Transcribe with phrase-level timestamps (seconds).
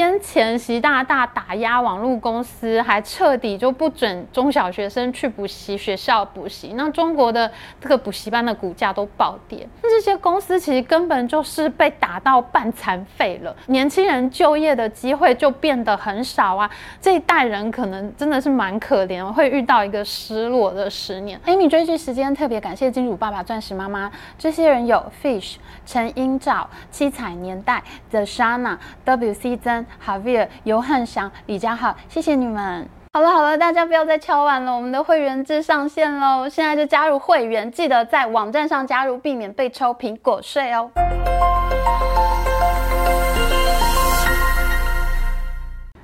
[0.00, 9.68] 先前习大大打压网络公司，还彻底就不准中小学生去补习学校补习，那中国的这个补习班的股价都暴跌。
[9.82, 16.70] 那这些公司其实根本就是被打到半残废了，年轻人就业的机会就变得很少啊。
[16.98, 21.38] 这一代人可能真的是蛮可怜，会遇到一个失落的十年。
[21.44, 29.89] Amy 追剧时间特别感谢金主爸爸、钻石妈妈，这些人有 Fish、陈英照、七彩年代、The Shana、WC 曾。
[29.98, 32.88] 哈维尔、尤汉祥、李佳浩，谢谢你们。
[33.12, 36.48] 好了好了，大家不要再敲碗了，我们的会员制上线喽！
[36.48, 40.90] 现在就加入会员，记得在网站上加入，避免被抽苹果税哦。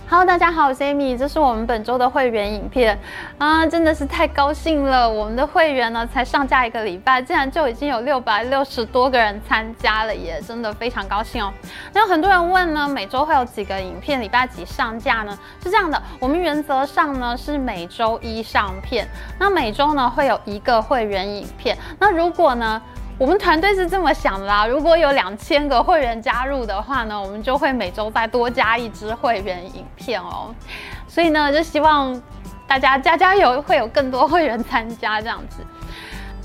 [0.09, 2.97] Hello，大家好，我是 Amy，这是我们本周的会员影片
[3.39, 5.11] 啊，真的是太高兴了！
[5.11, 11.53] 我们的会员呢，才上架一个礼拜，竟然就已经有六百六十多个人参加了耶，真的非常高兴哦。
[11.93, 15.37] 那很多人问呢，每周会有几个影片，礼拜几上架呢？
[15.61, 19.09] 是这样的，我们原则上呢是每周一上片，
[19.41, 21.77] 那每周呢会有一个会员影片。
[21.99, 22.81] 那如果呢，
[23.19, 30.55] 我们团队是这么想的啦，如果有两千个会员加入的话呢，我们就会每周再多加一支会员影片哦。
[31.09, 32.21] 所以呢，就希望
[32.67, 35.63] 大家加加油，会有更多会员参加这样子。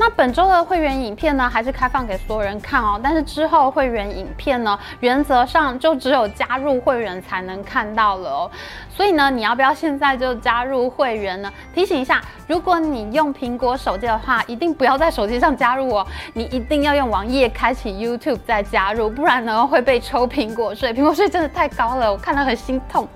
[0.02, 3.00] 那本周的会员影片呢，还是开放给所有人看哦。
[3.04, 8.52] 但是之后会员影片呢，原则上就只有加入会员才能看到了哦。
[8.90, 11.54] 所以呢，你要不要现在就加入会员呢？
[11.76, 16.08] 提醒一下，如果你用苹果手机的话，一定不要在手机上加入哦。
[16.34, 20.92] 你一定要用网页开启 YouTube 再加入，不然呢会被抽苹果税。
[20.92, 23.08] 苹果税真的太高了，我看得很心痛。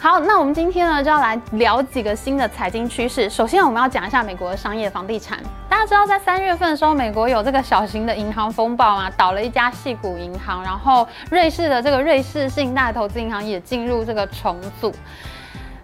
[0.00, 3.28] 好，那我们今天呢就要来聊几个新的财经趋势。
[3.28, 5.40] 首先，我们要讲一下美国的商业房地产。
[5.68, 14.94] 大家知道，在三月份的时候，美国有这个小型的银行风暴嘛，倒了一家矽谷银行，然后瑞士的这个瑞士信贷投资银行也进入这个重组。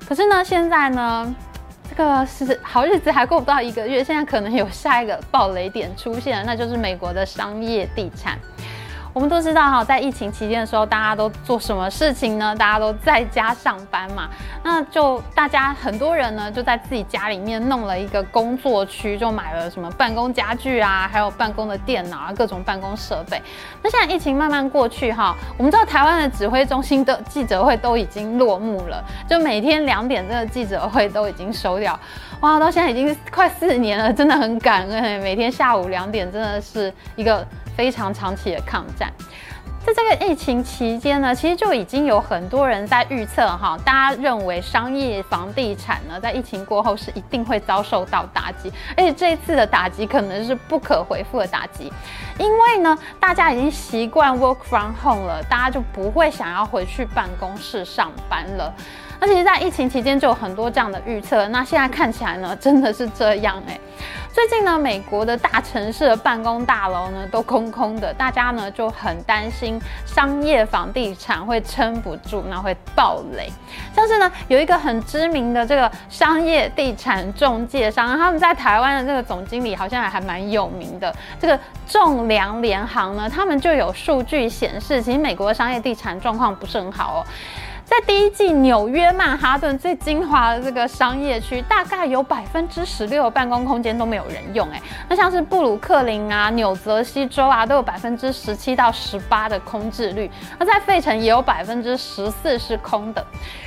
[0.06, 1.34] 可是呢，现在呢，
[1.90, 8.38] 这个是好日子还过不到一个月，现在可能有下一个暴雷点出现了，那就是美国的商业地产。
[9.14, 12.52] 我们都知道哈，在疫情期间的时候，大家都做什么事情呢？
[12.56, 14.28] 大家都在家上班嘛，
[14.64, 23.40] 那就大家很多人呢就在自己家里面弄了一个工作区，就买了什么办公家具啊，还有办公的电脑啊，各种办公设备。
[23.84, 31.96] 那现在疫情慢慢过去哈，我们知道台湾的指挥中心的记者会都已经落幕了，就每天两点这个记者会都已经收掉。
[32.40, 37.46] 哇，到现在已经快四年了，真的很感恩，每天下午两点真的是一个。
[37.76, 39.12] 非常长期的抗战，
[39.84, 51.92] 在这个疫情期间呢，其实就已经有很多人在预测哈，大家认为商业房地产呢，在疫情过后是一定会遭受到打击，而且这一次的打击可能是不可回复的打击，
[52.38, 58.72] 因为呢，大家已经习惯 work from home 了，大家就不会想要回去办公室上班了。
[59.24, 63.80] 而且在疫情期间就有很多这样的预测，那现在看起来呢， 真的是这样哎。
[64.30, 73.50] 最近呢，美国的大城市的办公大楼呢都空空的，大家呢就很担心商业房地产会撑不住，那会爆雷。
[73.94, 81.14] 像是呢，有一个很知名的这个商业地产中介商，他们在台湾的这个总经理好像还蛮有名的。
[81.40, 87.24] 这个仲量联行呢，他们就有数据显示，其实美国的商业地产状况不是很好哦。
[87.84, 94.66] 在第一季，纽约曼哈顿最精华的这个商业区，大概有百分之十六的办公空间都没有人用。
[94.70, 100.30] 哎，那像是布鲁克林啊、纽泽西州啊，都有百分之十七到十八的空置率。
[100.58, 103.24] 那在费城也有百分之十四是空的。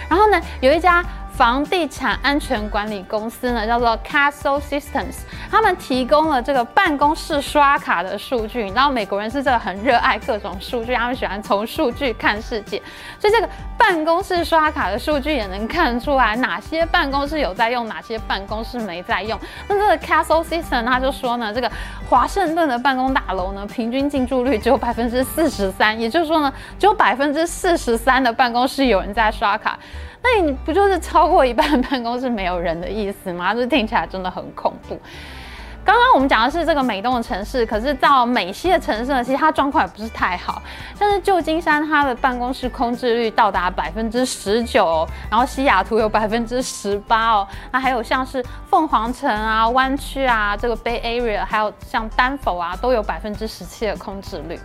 [0.09, 1.03] 然后呢，有一家。
[1.37, 5.17] 房地产安全管理公司呢，叫做 Castle Systems，
[5.51, 8.63] 他们提供了这个办公室刷卡的数据。
[8.63, 12.81] 你知道美国人是这个很热爱各种数据，他们喜欢从数据看世界，
[13.19, 19.39] 所以这个办公室刷卡的数据也能看出来哪些办公室有在用，哪些办公室没在用。
[19.67, 21.71] 那这个 Castle Systems 他就说呢，这个
[22.09, 29.77] 华盛顿的办公大楼呢，平均进驻率只有百分之四十三，也就是说呢，只有百分之四十三的办公室有人在刷卡。
[30.23, 33.53] 那你不就是超过一半办公室没有人的意思吗？
[33.53, 34.99] 这 听起来真的很恐怖。
[35.85, 40.61] 刚刚我们讲的是这个美东的城市，可是到美西的城市呢，其实它状况也不是太好。
[40.99, 47.47] 像是旧金山，它的办公室空置率到达百分之十九，然后西雅图有百分之十八哦。
[47.71, 54.59] 那还有像是凤凰城啊、湾区啊、这个 Bay Area，还有像丹佛啊，都有百分之十七的空置率。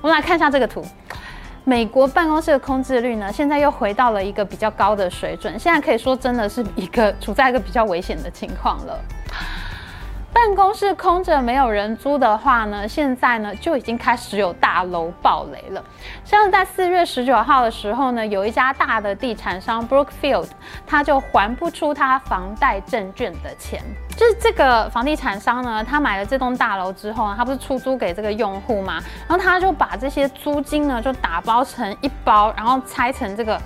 [0.00, 0.86] 我们来看一下这个图。
[1.64, 8.98] 美国办公室的空置率呢，现在又回到了一个比较高的水准，现在可以说真的是一个处在一个比较危险的情况了。
[10.32, 15.84] 办公室空着没有人租的话呢，现在呢就已经开始有大楼暴雷了。
[16.24, 20.48] 像在四月十九号的时候呢，有一家大的地产商 Brookfield，
[20.86, 23.82] 他就还不出他房贷证券的钱。
[24.16, 29.02] 就是这个房地产商呢，他买了这栋大楼之后呢，他不是出租给这个用户吗？
[29.28, 33.60] 然后他就把这些租金呢就打包成一包，然后拆成这个。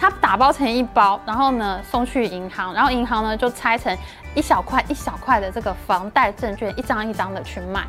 [0.00, 3.94] 他打包成一包，然后呢送去银行，然后银行呢就拆成
[4.34, 7.86] 一小块一小块的这个房贷证券，一张一张的去卖。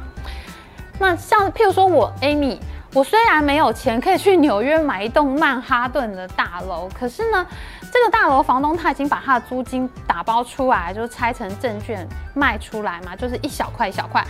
[1.00, 2.60] 那像譬如说我 Amy，
[2.94, 7.48] 我虽然没有钱可以去纽约买一栋曼哈顿的大楼，可是呢，
[7.92, 14.22] 这个大楼房东他已经把他的租金打包出来，就是拆成证券卖出来嘛，就是一小块一小块。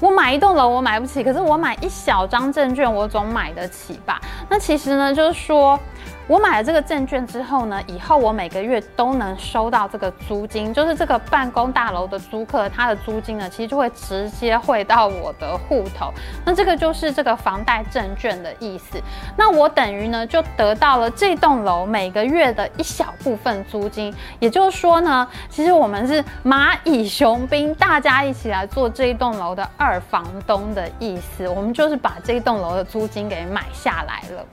[0.00, 4.18] 我买一栋楼我买不起，可是我买一小张证券我总买得起吧？
[4.48, 5.78] 那其实呢，就是说。
[6.28, 16.12] 我买了这个证券之后呢，以后我每个月都能收到这个租金，就是这个办公大楼的租客，他的租金呢，其实就会直接汇到我的户头。
[16.44, 19.00] 那这个就是这个房贷证券的意思。
[19.38, 24.14] 那我等于呢，就得到了这栋楼每个月的一小部分租金。
[24.38, 31.48] 也就是说呢，其实我们是蚂蚁雄兵，大家一起来做这一栋楼的二房东的意思。
[31.48, 34.44] 我们就是把这一栋楼的租金给买下来了。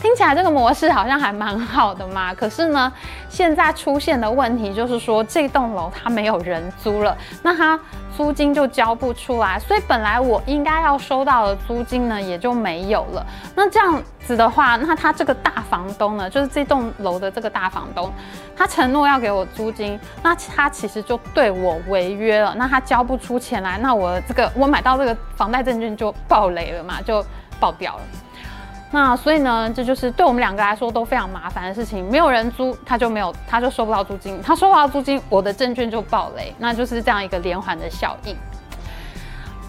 [0.00, 2.90] 听起来这个模式好像还蛮好的嘛， 可是呢，
[3.28, 7.78] 现在出现的问题就是说，这栋楼它没有人租了，那它
[8.16, 13.24] 租金就交不出来，所以本来我应该要收到的租金呢也就没有了。
[13.54, 18.10] 那这样子的话，那他这个大房东呢，就是这栋楼的这个大房东，
[18.56, 22.54] 他承诺要给我租金，那他其实就对我违约了。
[22.56, 27.22] 那他交不出钱来，那我这个我买到这个房贷证券就爆雷了嘛，就
[27.58, 28.02] 爆掉了。
[28.92, 32.08] 那所以呢，这就是对我们两个来说都非常麻烦的事情。
[32.10, 34.42] 没有人租，他就没有，他就收不到租金。
[34.42, 36.52] 他收不到租金，我的证券就爆雷。
[36.58, 38.36] 那就是这样一个连环的效应。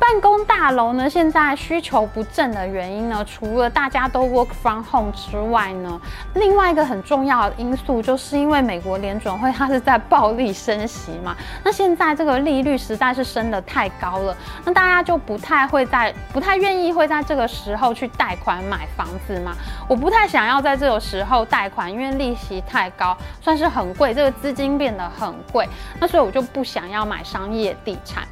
[0.01, 6.01] 办公大楼呢，现在需求不振的原因呢，除了大家都 work from home 之外呢，
[6.33, 11.38] 另外一个很重要的因素，就是因为美国联准会它是在暴力升息嘛。
[11.63, 19.56] 那现在这个利率实在是升得太高了，那大家就不太会在，不太愿意会在这个时候去贷款买房子嘛。
[19.88, 25.69] 我不太想要在这个时候贷款，因为利息太高，算是很贵，这个资金变得很贵，
[26.00, 28.27] 那所以我就不想要买商业地产。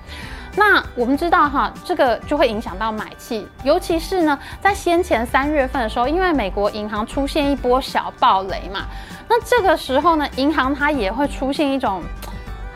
[0.56, 8.86] 那我们知道哈，这个就会影响到买气，尤其是呢，在先前三月份的时候，因为美国银行出现一波小暴雷嘛，
[9.28, 12.04] 那这个时候呢，银行它也会出现一种。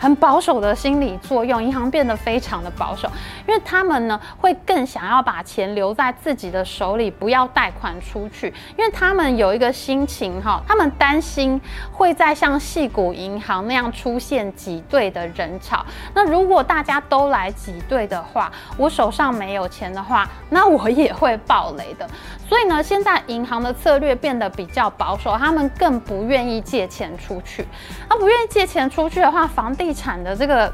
[0.03, 3.09] 很保守的心理作用，银行变得非常的保守，
[3.47, 11.57] 因为他们呢会更想要把钱留在自己的手里，不要贷款出去，因为他们有一个心情哈，他们担心
[11.89, 15.85] 会再像矽谷银行那样出现挤兑的人潮。
[16.13, 22.05] 那如果大家都来挤兑的话，我手上没有钱的话，那我也会爆雷的。
[22.53, 27.65] 所以呢，现在银行的策略变得比较保守，他们更不愿意借钱出去。
[28.07, 30.71] 他不愿意借钱出去的话，房地产的这个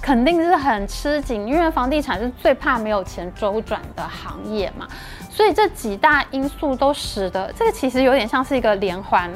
[0.00, 4.86] 肯定是很吃紧，因为房地产是最怕没有钱周转的行业嘛。
[5.28, 9.28] 所以这几大因素都使得这个其实有点像是一个连环，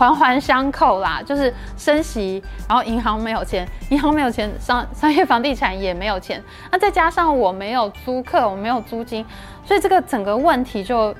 [0.00, 1.20] 环环相扣啦。
[1.24, 6.42] 就是升息，然后银行没有钱，银行没有钱，商商业房地产也没有钱。
[6.72, 9.24] 那再加上我没有租客，我没有租金，
[9.62, 11.14] 所以这个整个问题就。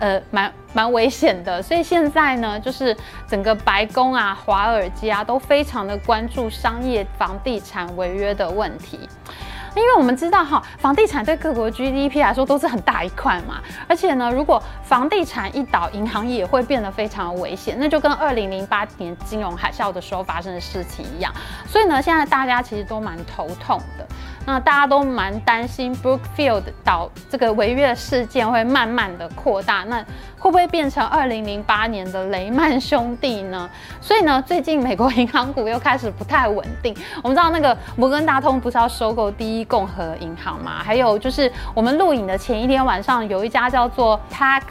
[0.00, 2.94] 呃，蛮蛮危险的，所以现在呢，就是
[3.28, 9.08] 整个白宫啊、华尔街啊，都非常的关注商业房地产违约的问题。
[9.74, 21.32] 因为我们知道哈，房地产对各国 GDP 来说都是很大一块嘛，而且呢，如果房地产一倒，银行也会变得非常危险，那就跟二零零八年金融海啸的时候发生的事情一样。
[21.66, 24.06] 所以呢，现在大家其实都蛮头痛的。
[24.46, 30.04] 那大家都蛮担心 Brookfield 倒这个违约事件会慢慢的扩大，那
[30.38, 33.68] 会不会变成二零零八年的雷曼兄弟呢？
[34.00, 36.94] 所以呢，最近美国银行股又开始不太稳定。
[37.22, 40.82] 我们知道那个摩根大通不是要收购第一共和银行吗？
[40.84, 44.62] 还有就是我们录影的前一天晚上，有一家叫做 Pack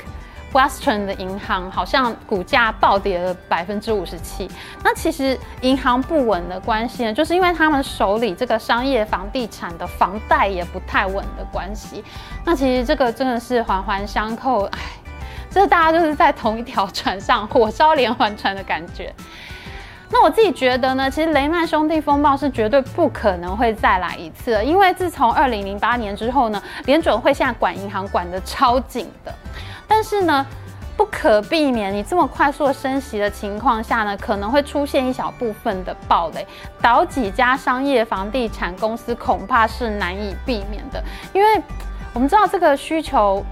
[0.54, 4.50] Western 的银行好像股价暴跌了百分之五十七。
[4.84, 12.04] 那其实银行不稳的关系呢，就是因为他们手里这个商业房地产的房贷也不太稳的关系。
[12.46, 14.80] 那其实这个真的是环环相扣，哎，
[15.50, 19.14] 这大家就是在同一条船上，火烧连环船的感觉。
[20.10, 29.34] 那我自己觉得呢，其实雷曼兄弟风暴是绝对不可能会再来一次了，因为自从二零零八年之后呢，联准会现在管银行管得超紧的。
[29.96, 30.44] 但是呢，
[30.98, 36.48] 不可避免，你这么快速的升息的情况下呢，可能会出现一小部分的暴雷，
[36.82, 41.62] 倒几家商业房地产公司恐怕是难以避免的，因为
[42.12, 43.46] 我们知道这个需求。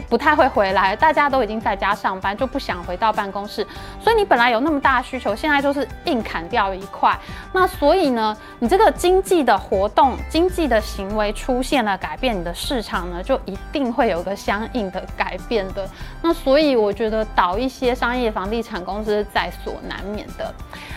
[0.00, 3.66] 不太会回来，大家都已经在家上班，就不想回到办公室，
[4.00, 7.18] 所以你本来有那么大的需求，现在就是硬砍掉一块。
[7.52, 15.88] 那所以呢，你这个经济的活动、经济的行为出现了改变，你的市场呢就一定会有个相应的改变的。
[16.22, 20.54] 那所以我觉得倒一些商业房地产公司在所难免的。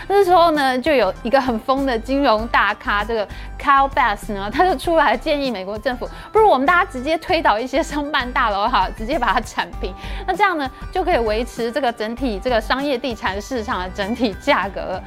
[0.08, 3.26] 那时候呢，就有一个很疯的金融大咖，这个
[3.60, 9.92] Kyle Bass 呢，他就出来建议美国政府，不如我们大家直接推倒一些商办大楼哈直接把它铲平，
[10.26, 15.00] 那这样呢就可以维持这个整体这个商业地产市场的整体价格。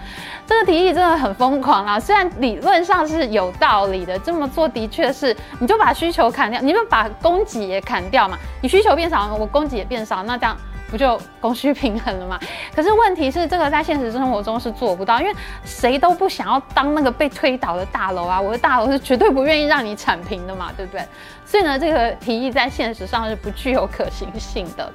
[0.46, 2.00] 这个提议真的很疯狂啊！
[2.00, 8.38] 虽然理论上是有道理的，这么做的确是，你就把需求砍掉，你们把供给也砍掉嘛。
[8.62, 10.58] 你需求变少，我供给也变少，那这样。
[10.90, 12.40] 不就供需平衡了吗？
[12.76, 18.40] 可是问题是，这个在现实生活中是做不到，因为谁都不想要当那个被推倒的大楼啊！
[18.40, 21.04] 我的大楼是绝对不愿意让你铲平的嘛，对不对？
[21.46, 24.92] 所以呢，这个提议在现实上是不具有可行性的。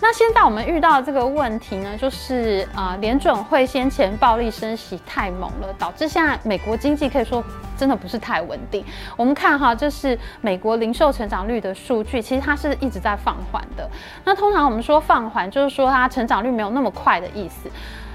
[0.00, 7.42] 那现在我们遇到这个问题呢，就是啊，联准会先前暴力升息太猛了，导致现在美国经济可以说
[7.76, 8.84] 真的不是太稳定。
[9.16, 13.90] 我们看哈，这是美国零售成长率的数据，其实它是一直在放缓的。
[14.24, 17.68] 那通常我们说放缓，就是说它成长率没有那么快的意思。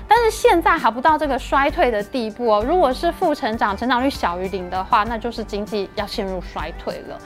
[0.07, 2.63] 但是现在还不到这个衰退的地步哦。
[2.65, 7.19] 如果是负成长，成长率小于零的话，那就是经济要陷入衰退了。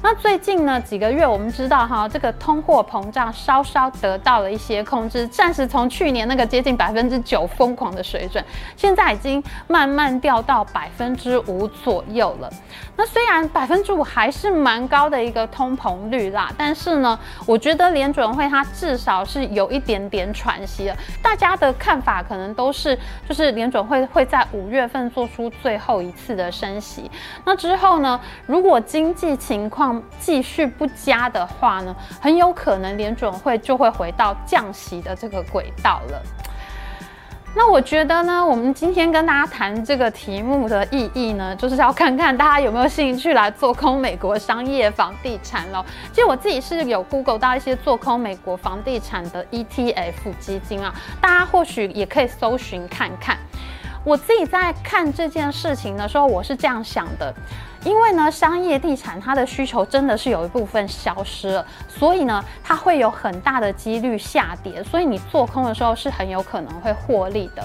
[0.00, 8.42] 那最近呢几个月，我们知道哈，这个通货膨胀稍稍得到了一些控制，暂时从去年那个接近百分之九疯狂的水准，
[8.76, 12.48] 现在已经慢慢掉到百分之五左右了。
[12.96, 20.96] 那虽然百分之五还是蛮高的一个通膨率啦，但是呢，我觉得联准会它至少是有一点点喘息了。
[21.22, 27.10] 大家的看法可能都是，就是联准会会在五月份做出最后一次的升息。
[27.44, 29.87] 那之后呢，如果经济情况
[30.18, 36.22] 继续不佳的话呢，很有可能联准会就会回到降息的这个轨道了。
[37.54, 45.84] 那我觉得呢，我们今天跟大家谈这个题目的意义呢，就是要看看大家有没有兴趣来做空美国商业房地产喽。
[46.12, 53.38] 其实我自己是有 Google 到一些做空美国房地产的 ETF 基金啊，大家或许也可以搜寻看看。
[54.04, 57.34] 我自己在看这件事情的时候，我是这样想的。
[57.84, 67.62] 因为呢，商业地产它的需求真的是有一部分消失了，所以呢，它会有很大的几率下跌，所以你做空的时候是很有可能会获利的。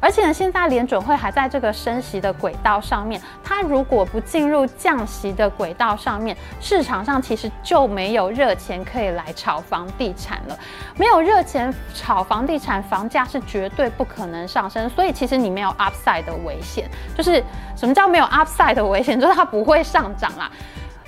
[0.00, 10.58] 而且呢，现在联准会还在这个升息的轨道上面，它如果不进入降息的轨道上面，市场上其实就没有热钱可以来炒房地产了。
[10.96, 14.86] 没有热钱炒房地产，房价是绝对不可能上升。
[14.90, 17.42] 所以其实你没有 upside 的危险，就是
[17.74, 19.18] 什么叫没有 upside 的危险？
[19.18, 20.50] 就是它不会上涨啦。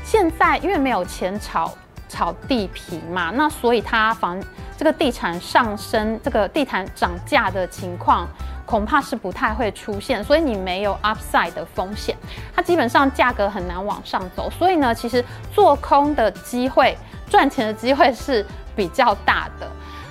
[0.05, 1.73] 现在因为没有钱炒
[2.09, 4.41] 炒地皮嘛，那所以它房
[4.77, 8.29] 这个地产上升，这个地产涨价的情况。
[8.65, 12.17] 恐怕是不太会出现，所以你没有 upside 的风险，
[12.53, 15.25] 它基本上价格很难往上走，所以呢，其实
[15.55, 16.99] 做空的机会、
[17.31, 19.69] 赚钱的机会是比较大的。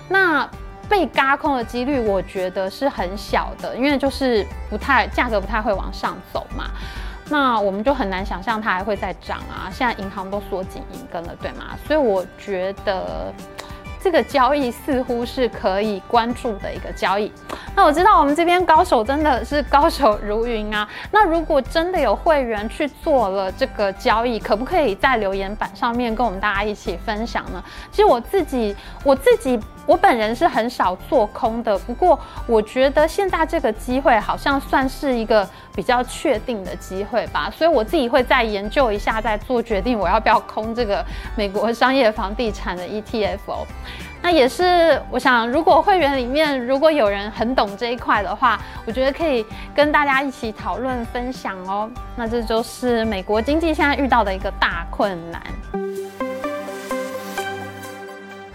[0.07, 0.49] 那
[0.87, 6.69] 被嘎空的几率，我觉得是很小的，因为就是不太价格不太会往上走嘛。
[7.29, 9.69] 那我们就很难想象它还会再涨啊！
[9.71, 11.77] 现在银行都缩紧银根了，对吗？
[11.87, 13.33] 所以我觉得。
[14.05, 17.31] 这个交易似乎是可以关注的一个交易。
[17.75, 20.87] 那我知道我们这边高手真的是高手如云啊。
[21.09, 27.63] 那如果真的有会员去做了这个交易，可不可以在留言板上面跟我们大家一起分享呢？
[27.89, 29.59] 其实我自己，我自己。
[29.85, 43.67] 我本人是很少做空的，不过我觉得现在这个机会好像算是一个比较确定的机会吧，所以我自己会再研究一下，再做决定我要不要空这个美国商业房地产的 ETF 哦。
[44.21, 51.87] 那也是，我想如果会员里面如果有人很懂这一块的话，我觉得可以跟大家一起讨论分享哦。
[52.15, 55.43] 那这就是美国经济现在遇到的一个大困难。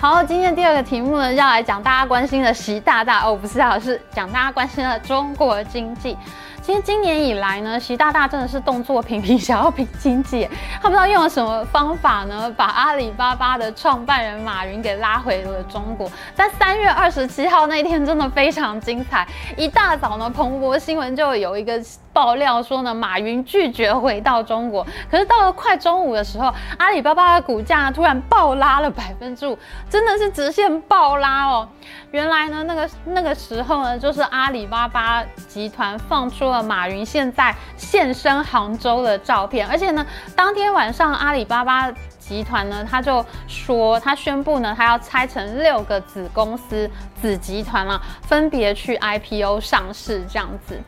[0.00, 6.16] 好，今天第二个题目呢，要来讲大家关心的习大大哦，不是啊，是讲大家关心的中国经济。
[6.62, 10.47] 其实今年以来呢，习大大真的是动作频频，想要拼经济。
[10.81, 16.11] 他不知道用了什么方法呢，把阿里巴巴的创办人马云给拉回了中国。
[16.35, 19.26] 在三月二十七号那一天，真的非常精彩。
[19.57, 21.81] 一大早呢，彭博新闻就有一个
[22.12, 24.87] 爆料说呢，马云拒绝回到中国。
[25.11, 31.67] 可是到了快中午的时候，阿里巴巴的股价突然暴拉了百分之五，真的是直线暴拉哦。
[32.12, 41.88] 原来呢，那个那个时候呢，就是阿里巴巴集团放出了马云现在现身杭州的照片，而且呢，当天晚上阿里巴巴
[42.19, 46.90] 集团呢，他就说，他宣布呢，他要拆成六个子公司、
[47.21, 50.81] 子集团了，分别去 IPO 上市这样子。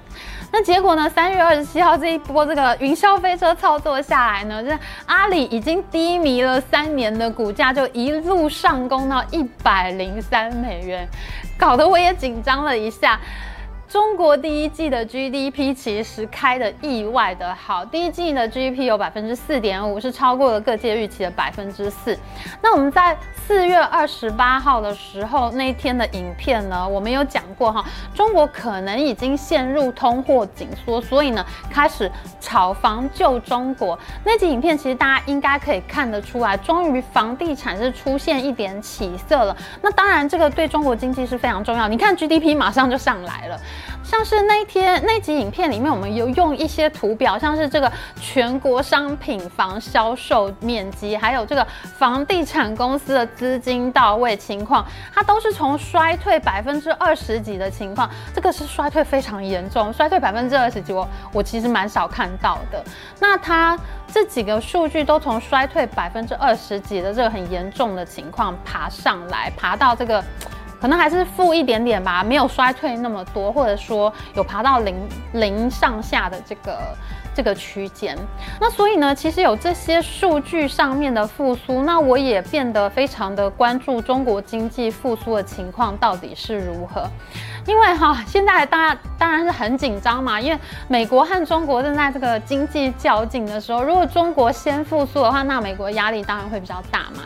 [0.55, 1.09] 那结果呢？
[1.09, 11.09] 三月二十七号这一波这个云霄飞车操作下来呢，就是阿里已经低迷了三年的股价就一路上攻到一百零三美元，
[11.57, 13.19] 搞得我也紧张了一下。
[13.93, 22.19] 中国第一季的 GDP 其实开得意外的好，第一季的 GDP 有百分之四点五，是超过了各界预期的百分之四。
[22.63, 23.15] 那我们在
[23.47, 27.85] 四月二十八号的时候那一天的影片呢，我们有讲过哈，
[28.15, 33.99] 中国可能已经陷入通货紧缩，所以呢开始炒房救中国。
[34.25, 39.55] 那集影片其实大家应该可以看得出来，终于房地产是出现一点起色了。
[39.83, 43.61] 那当然这个对中国经济是非常重要，你看 GDP 马上就上来了。
[44.03, 54.85] 像是那一天那集影片里面，我们有用一些图表，像是这个全国商品房销售面积，还有这个房地产公司的资金到位情况，
[55.15, 62.85] 它都是从衰退百分之二十几的情况，这个是衰退非常严重，衰退百分之二十几，我我其实蛮少看到的。
[63.19, 63.79] 那它
[64.13, 70.23] 这几个数据都从衰退百分之二十几的这个很严重的情况爬上来，爬到这个。
[70.83, 74.97] 可能还是负一点点吧，没有衰退那么多，或者说有爬到零
[75.35, 76.79] 零上下的这个
[77.33, 78.19] 这个区间。
[78.61, 87.09] 那所以呢，其实有这些数据上面的复苏，那我也变得非常的关注中国经济复苏的情况到底是如何。
[87.65, 90.59] 因为哈，现在大家当然是很紧张嘛，因为
[90.89, 97.23] 美国和中国正在这个经济较劲的时候，如果中国先复苏的话，那美国压力当然会比较大嘛。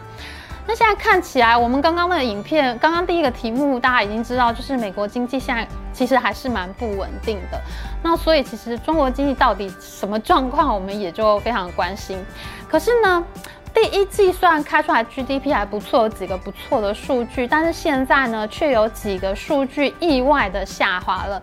[0.68, 7.60] 那现在看起来，我们刚刚的影片，刚刚第一个题目大家已经知道，就是美国经济现在其实还是蛮不稳定的。
[8.02, 12.18] 那所以其实中国经济到底什么状况，我们也就非常关心。
[12.68, 13.24] 可是呢，
[13.76, 21.40] 第一季虽然开出来 GDP 还不错，有几个不错的数据，但是现在呢，却有几个数据意外的下滑了。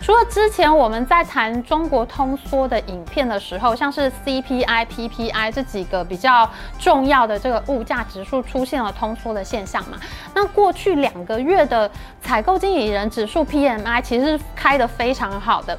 [0.00, 10.00] 除了之前我们在谈中国通缩的影片的时候，像是 CPI、PPI 这几个比较重要的这个物价指数出现了通缩的现象嘛，
[10.34, 11.90] 那过去两个月的
[12.22, 15.78] 采购经理人指数 PMI 其实是开得非常好的。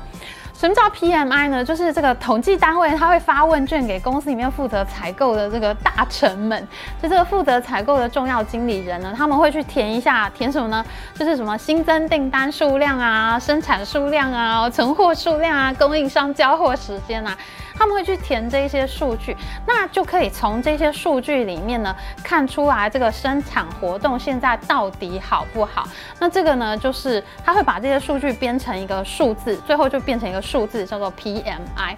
[0.65, 1.63] 什么叫 PMI 呢？
[1.63, 6.67] 就是这个统计单位，他会发问卷给公司里面负责采购的这个大臣们，
[6.99, 10.83] 就这个负责采购的重要经理人呢，他们会去填一下，填什么呢？
[11.13, 17.37] 就是什么新增订单数量啊、生产数量啊、存货数量啊、供应商交货时间啊。
[17.77, 19.35] 他们会去填这些数据，
[19.67, 25.87] 那就可以从这些数据里面呢看出来这个生产活动现在到底好不好。
[26.19, 31.95] 那这个呢，就是他会把这些数据编成一个数字，最后就变成一个数字叫做 PMI。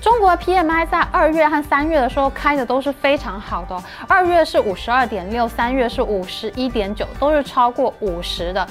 [0.00, 8.66] 中国的 PMI 在二月和三月的时候开的都是非常好的，二月是五十二点六，三月是五十一点九，都是超过五十的。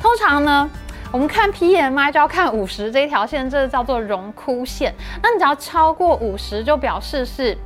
[0.00, 0.70] 通常呢。
[1.12, 4.94] 我们看 PMI 就要看五十这一条线，这叫做荣枯线。
[5.20, 7.56] 那你只要超过五十，就表示是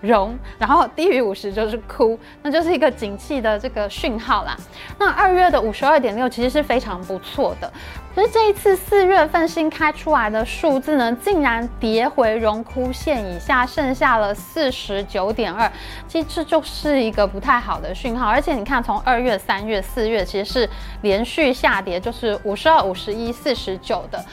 [0.00, 4.56] 荣，然后低于五十就是枯，那就是一个景气的这个讯号啦。
[4.98, 7.72] 那二月的五十二点六其实是非常不错的。
[8.14, 15.70] 可是这一次四月份新开出来的数字呢，竟然跌回荣枯线以下，剩下了四十九点二，
[16.06, 18.28] 其实这就是一个不太好的讯号。
[18.28, 20.70] 而且你看，从二月、三月、四月，其实是
[21.02, 24.24] 连续下跌，就是五十二、五十一、四十九的。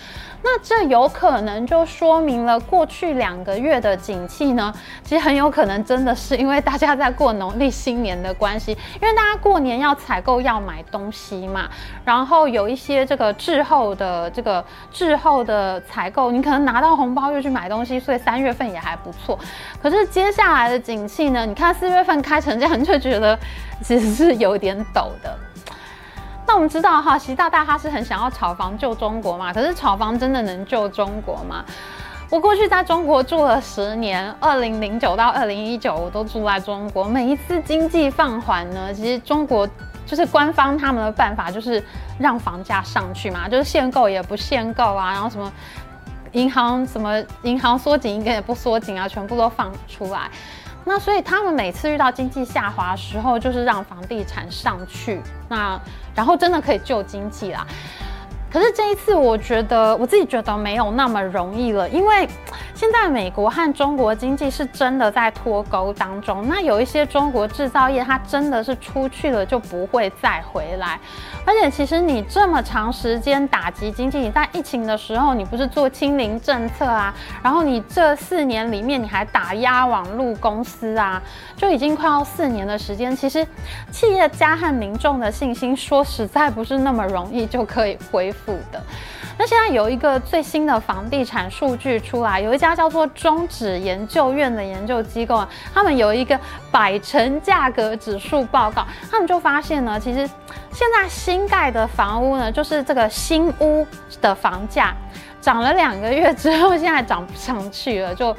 [0.44, 4.74] 那这有可能就说明了过去两个月的景气呢，
[5.04, 11.70] 其实很有可能真的是因为大家在过农历新年的关系，因为大家过年要采购要买东西嘛，
[12.04, 19.38] 然后有一些这个滞后的这个滞后的采购，你可能拿到红包又去买东西，所以三月份也还不错。
[19.82, 23.38] 可是接下来的景气呢，你看四月份开成这样，就觉得
[23.84, 25.38] 其实是有点陡的。
[26.52, 31.64] 那我们知道哈，习大大他是很想要炒房救中国嘛，可是炒房真的能救中国吗？
[32.30, 37.06] 我过去在中国住了十年，二零零九到二零一九我都住在中国。
[37.06, 39.66] 每一次经济放缓呢，其实中国
[40.06, 41.82] 就是官方他们的办法就是
[42.20, 45.50] 让房价上去嘛，就是限购也不限购啊，然后什么
[46.34, 50.30] 银行什么银行缩紧一点也不缩紧啊，全部都放出来。
[50.84, 55.80] 那所以他们每次遇到经济下滑的时候，就是让房地产上去，那
[56.16, 57.66] 然后真的可以救经济啦。
[58.52, 62.28] 可是这一次，我觉得我自己觉得没有那么容易了，因为
[62.76, 66.46] 现在美国和中国经济是真的在脱钩当中。
[66.50, 71.00] 那有一些中国制造业，它真的是出去了就不会再回来。
[71.46, 77.14] 而且，其实你这么长时间打击经济，你在疫情的时候，你不是做清零政策啊？
[77.42, 81.22] 然后你这四年里面，你还打压网络公司啊？
[81.56, 83.48] 就已经快要四年的时间，其实
[83.92, 88.41] 企业家和民众的信心，说实在不是那么容易就可以恢复
[88.72, 88.82] 的。
[89.38, 100.20] 那现在有一个最新的房地产数据出来，有一家叫做中指研究院的研究机构啊，他们有一个百城价格指数报告，他们就发现呢，其实
[100.72, 103.88] 现在新盖的房屋呢，就是这个新屋
[104.22, 104.94] 的房价
[105.40, 108.36] 涨了两个月之后，现在涨不上去了，就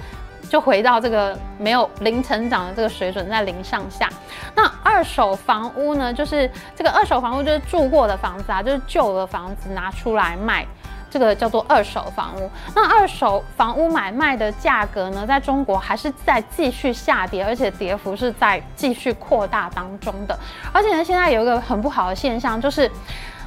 [0.48, 4.08] 就回到这个没有零成长的这个水准，在零上下。
[4.54, 10.66] 那二手房屋呢，就是这个二手房屋就是住过的房子啊，就是旧的房子拿出来卖。
[11.10, 12.50] 这个叫做二手房屋。
[12.74, 20.38] 那二手房屋买卖的价格呢，在中国还是在继续下跌，而且跌幅是在继续扩大当中的。
[20.72, 22.90] 而且呢，现在有一个很不好的现象，就是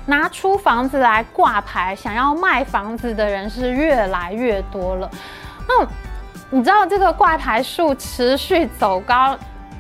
[0.06, 5.10] 拿出房子来挂牌，想要卖房子的人是越来越多了。
[5.68, 5.88] 那
[6.52, 9.36] 你知道这个挂牌数持续走高？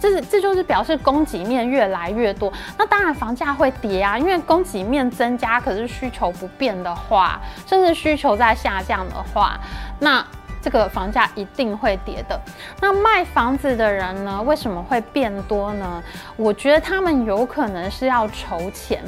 [0.05, 9.59] 这是这就是表示供给面越来越多，那当然房价会跌啊，因为供给面增加，可是需求不变的话，甚至需求在下降的话，
[9.99, 10.23] 那
[10.61, 12.39] 这个房价一定会跌的。
[12.79, 16.03] 那卖房子的人呢，为什么会变多呢？
[16.37, 19.01] 我觉得他们有可能是要筹钱，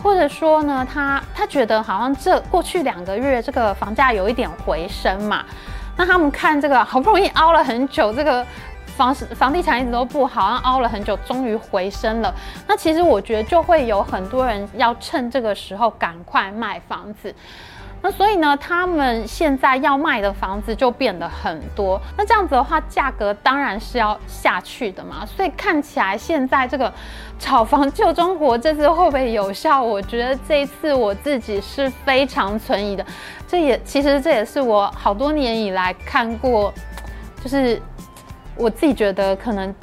[0.00, 5.44] 或者说呢，他他觉得好像这过去两个月这个房价有一点回升嘛，
[5.96, 8.46] 那他们看这个好不容易熬了很久这个。
[8.96, 12.32] 房房地产一直都不好，像熬了很久，终于回升了。
[12.66, 17.34] 那其实我觉得就会有很多人要趁这个时候赶快卖房子。
[18.00, 21.98] 那所以呢，他们现在要卖的房子就变得很多。
[22.18, 25.24] 那这样子的话，价格当然是要下去的嘛。
[25.24, 26.92] 所以看起来现在这个
[27.38, 29.82] 炒房救中国这次会不会有效？
[29.82, 33.04] 我觉得这一次我自己是非常存疑的。
[33.48, 36.72] 这也其实这也是我好多年以来看过，
[37.42, 37.80] 就是。
[38.56, 39.74] 我自己觉得可能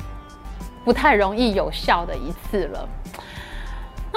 [0.86, 2.90] 不太容易有效的一次了。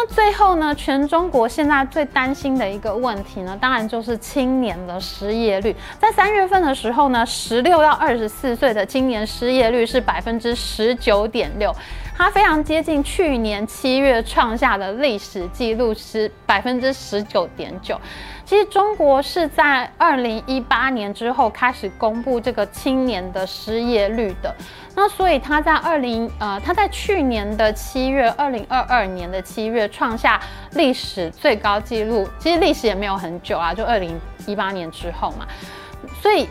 [0.07, 5.75] 最后呢，全中国现在最担心的一个问题呢，当然就是青年的失业率。
[5.99, 11.75] 在三月份的时候呢，十六到二十四岁的青年失业率是百分之十九点六。
[12.17, 18.01] 它非常接近去年七月创下的历史记录，是百分之十九点九。
[18.45, 24.55] 其实中国是在二零一八年之后开始公布这个青年的失业率的，
[24.95, 30.41] 那所以他在二零呃，他在去年的七月，二零二二年的七月创下
[30.73, 32.29] 历史最高纪录。
[32.39, 35.47] 其实历史也没有很久啊，就二零一八年之后嘛，
[36.21, 36.49] 所以。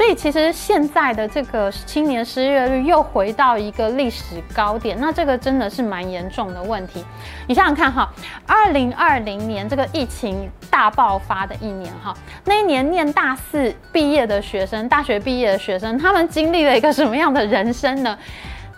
[0.00, 7.04] 所以其实现在的这个青年失业率又回到一个历史高点，那这个真的是蛮严重的问题。
[7.46, 8.10] 你想想看哈，
[8.46, 18.18] 二零二零年这个疫情大爆发的一年哈，那一年念大四毕业的学生，大学毕业的学生，他们经历了一个什么样的人生呢？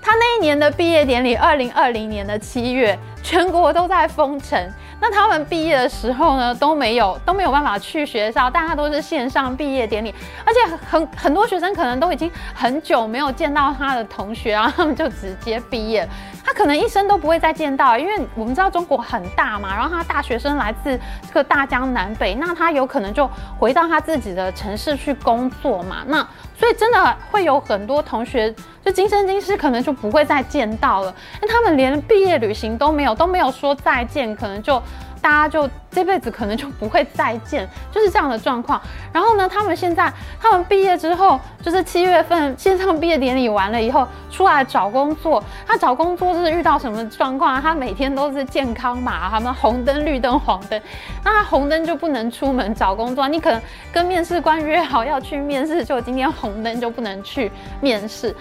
[0.03, 4.61] 他那一年的毕业典礼，二零二零年的七月，全国都在封城。
[5.05, 16.09] 那他们毕业的时候呢，都没有都没有办法去学校，大家都是线上毕业典礼，而且很很多学生可能都已经很久没有见到他的同学，然后他们就直接毕业，
[16.45, 26.25] 他可能一生都不会再见到，因为我们知道中国很大嘛，然后他大学生来自这个大江南北，那他有可能就回到他自己的城市去工作嘛，那
[26.57, 28.55] 所以真的会有很多同学
[28.85, 34.83] 就今生今世可能就不会再见到了，那他们连毕业旅行都没有，都没有说再见，可能就。
[35.23, 38.83] 大家就这辈子可能就不会再见，就是这样的状况。
[39.13, 45.41] 然后呢，他们现在他们毕业之后，就是七月份线上毕业典礼完了以后，出来找工作。
[45.65, 47.63] 他找工作是遇到什么状况？
[47.63, 50.83] 他每天都是健康码，他们红灯、绿灯、黄灯。
[51.23, 57.49] 那红灯就不能出门找工作，你可能跟面试官约好要去面试，就今天红灯就不能去
[57.81, 58.35] 面试。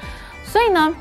[0.51, 0.93] 所以呢。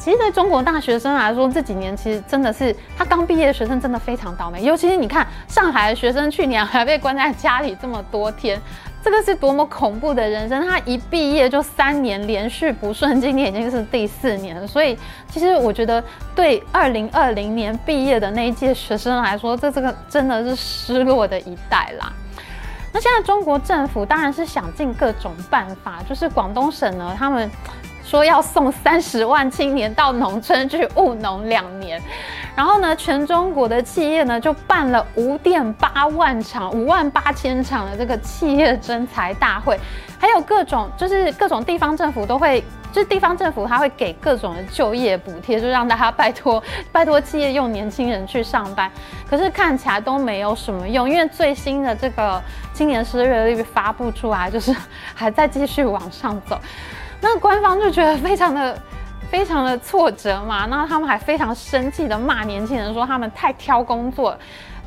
[0.00, 4.62] 其实，对中国大学生来说，这几年其实真的是他刚毕业的学生真的非常倒霉。
[4.62, 8.58] 尤其是你看，上海的学生去年还被关在家里这么多天，
[9.02, 10.64] 这个是多么恐怖的人生。
[10.66, 14.64] 他一毕业就三年连续不顺，今年已经是第四年了。
[14.66, 14.96] 所以，
[15.28, 16.02] 其实我觉得
[16.34, 22.10] 对二零二零年毕业的那一届学生来说，这这个真的是失落的一代啦。
[22.94, 27.50] 那现在中国政府当然是想尽各种办法，就是广东省呢，他们。
[28.08, 32.00] 说要送三十万青年到农村去务农两年，
[32.56, 39.78] 然后呢，全中国的企业呢就办了五点八万场、五万八千场的这个企业征才大会，
[40.18, 42.64] 还有各种就是各种地方政府都会。
[42.90, 48.90] 就是地方政府，他会给各种的就业补贴，就让大家拜托 拜托企业用年轻人去上班。
[49.28, 52.42] 可是看起来都没有什么用，因为最新的这个
[52.72, 54.74] 青年失业率发布出来，就是
[55.14, 56.58] 还在继续往上走。
[57.20, 58.80] 那官方就觉得非常的
[59.30, 64.36] 非常的挫折嘛，那他们还非常生气的骂年轻人，说他们太挑工作，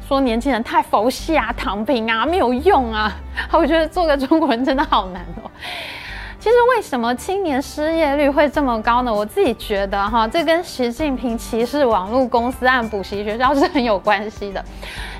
[0.07, 3.13] 说年轻人太佛系啊、躺平啊、没有用啊。
[3.53, 5.51] 我觉得做个中国人真的好难哦。
[6.41, 9.13] 其实为什么青年失业率会这么高呢？
[9.13, 14.65] 我自己觉得哈，这跟习近平歧视网络公司按补习学校是很有关系的。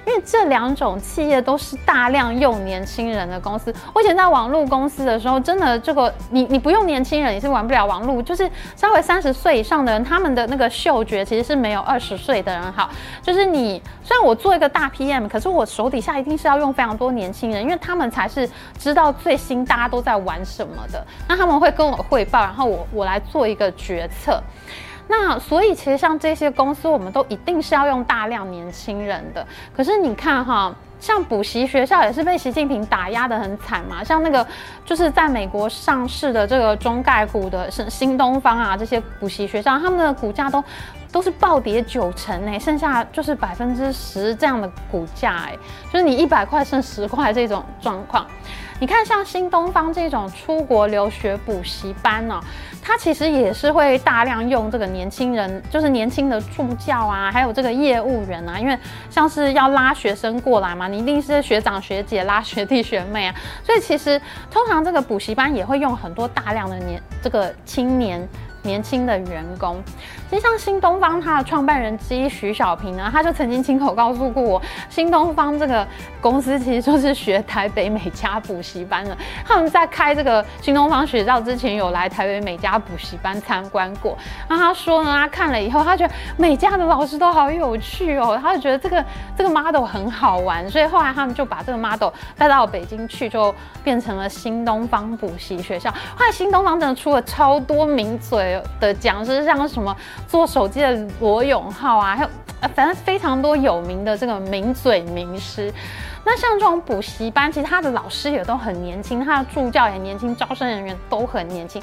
[0.04, 3.72] 因为这两种企业都是大量用年轻人的公司。
[3.94, 8.20] 我以前在网络公司的时候，真的这个你你不用年轻人，你是玩不了网络。
[8.24, 12.90] 就是稍微三十岁以上的人，他们的那个嗅觉其实是没有二十岁的人好。
[13.22, 21.06] 就是你虽然我做一个大 PM，可是我手底下一定是要用非常多年轻人，因为他们才是知道最新大家都在玩什么的。
[21.28, 24.42] 那他们会跟我汇报，然后我我来做一个决策。
[25.08, 29.46] 那所以其实像这些公司，我们都一定是要用大量年轻人的。
[29.76, 34.02] 可是你看哈，像补习学校也是被习近平打压得很惨嘛。
[34.02, 34.46] 像那个
[34.86, 40.64] 就是在美国上市的这个中概股的是新东方啊，这些补习学校，他们的股价都
[41.12, 45.58] 都是暴跌九成哎，剩下就是百分之十这样的股价哎，
[45.92, 48.26] 就是你一百块剩十块这种状况。
[48.82, 52.42] 你看，像新东方这种出国留学补习班呢，
[52.82, 58.76] 它其实也是会大量用这个年轻人，就是年轻的助教啊，还有这个业务员啊，因为
[59.08, 68.28] 像是要拉学生过来嘛，你一定是学长学姐拉学弟学妹啊，所以其实通常这个补习班也会用很多大量的年这个青年。
[68.64, 69.82] 年轻的员工，
[70.32, 75.86] 其实像新东方，它的创办人之一徐小平呢，他就曾经亲口告诉过我，新东方这个
[76.22, 79.18] 公司其实就是学台北美家补习班的。
[79.46, 84.18] 他们在开这个新东方学校之前，有来台北美家补习班参观过。
[84.48, 89.06] 那他说呢，他看了以后，他觉得美家的老师都好有趣哦，他就觉得这个
[89.38, 95.92] 这个 model 很好玩，所以后来他们就把这个 model 带到北京去，就变成了新东方补习学校。
[95.92, 98.62] 后来新东方真的出了超多名嘴。
[98.80, 99.96] 的讲师像什么
[100.28, 102.30] 做手机的罗永浩啊，还有，
[102.76, 105.74] 反正非常多有名的这个名嘴名师。
[106.24, 111.82] 那像这种补习班，其实他的老师也都很年轻，他的助教也年轻，招生人员都很年轻。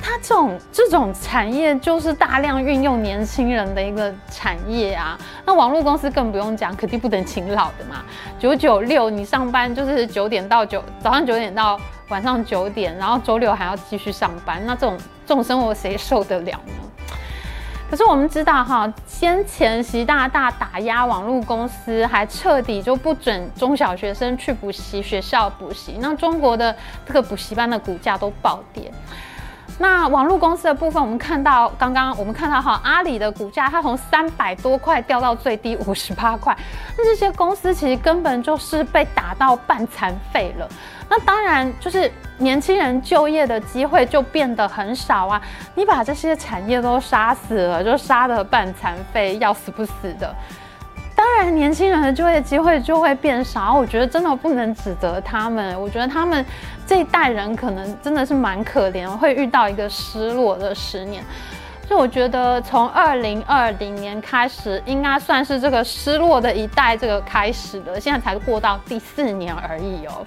[0.00, 5.18] 他这种这种产业就是大量运用年轻人的一个产业啊。
[5.44, 8.04] 那网络公司更不用讲，肯定不能勤劳的嘛。
[8.38, 14.60] 九九六，你上班就是九点到九，早上九点到晚上九点，然后周六还要继续上班。
[14.64, 16.97] 那这种这种生活谁受得了呢？
[17.90, 28.92] 可是我们知道哈，先前习大大打压网络公司，还彻底就不准中小学生去补习学校补习，那中国的这个补习班的股价都暴跌。
[29.78, 36.54] 那网络公司的部分，我们看到刚刚我们看到哈，阿里的股价它从三百多块掉到最低五十八块，
[36.96, 40.68] 那这些公司其实根本就是被打到半残废了。
[41.08, 45.40] 那当然就是年轻人就业的机会就变得很少啊！
[45.74, 50.34] 你把这些产业都杀死了，就杀得半残废，要死不死的。
[51.16, 53.74] 当然，年轻人的就业机会就会变少。
[53.74, 55.80] 我觉得真的不能指责他们。
[55.80, 56.46] 我觉得他们
[56.86, 61.24] 这一代人可能真的是蛮可怜，会遇到一个失落的十年。
[61.88, 67.98] 所以我觉得从二零二零年开始，应该算是这个失落的一代这个开始了。
[67.98, 70.24] 现在才过到第四年而已哦。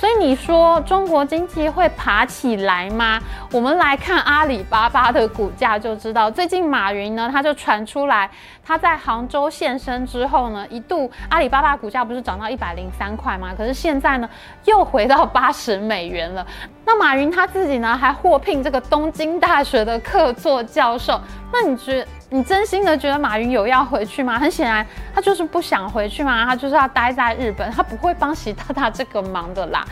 [0.00, 3.20] 所以你说中国经济会爬起来吗？
[3.52, 6.30] 我们来看阿里巴巴的股价就知道。
[6.30, 8.30] 最近马云呢，他就传出来，
[8.64, 13.50] 他在杭州现身之后呢，一度阿里巴巴股价不是涨到一百零三块吗？
[13.54, 14.30] 可是现在呢，
[14.64, 16.46] 又回到八十美元了。
[16.86, 21.20] 那马云他自己呢，还获聘这个东京大学的客座教授。
[21.52, 22.06] 那你觉得？
[22.32, 24.38] 你真心的觉得马云有要回去吗？
[24.38, 29.84] 很显然，他就是不想回去嘛，他就是要待在日本，他不会帮习大大这个忙的啦。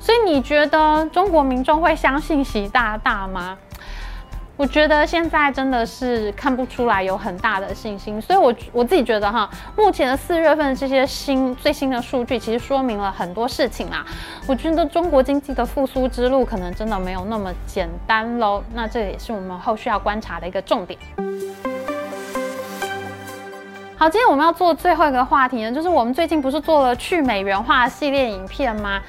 [0.00, 3.56] 所以你觉得中国民众会相信习大大吗？
[4.56, 8.20] 我觉得现在真的是看不出来有很大的信心。
[8.20, 14.04] 所以我，我自己觉得哈，目前的四月份这些新最新的数据，其实说明了很多事情啦。
[14.48, 18.64] 我觉得中国经济的复苏之路可能真的没有那么简单喽。
[18.74, 20.98] 那这也是我们后续要观察的一个重点。
[23.98, 29.00] 好，今天我们要做最后一个话题呢，就是我们最近不是做了去美元化系列影片吗？